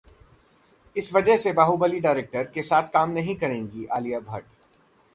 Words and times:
इस 0.95 1.13
वजह 1.15 1.37
से 1.37 1.53
बाहुबली 1.53 1.99
डायरेक्टर 1.99 2.51
के 2.53 2.61
साथ 2.61 2.87
काम 2.93 3.11
नहीं 3.11 3.35
करेंगी 3.35 3.85
आलिया 3.95 4.19
भट्ट 4.19 4.45